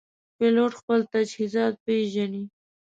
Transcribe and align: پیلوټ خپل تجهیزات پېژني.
پیلوټ 0.37 0.71
خپل 0.79 0.99
تجهیزات 1.13 1.73
پېژني. 1.85 2.43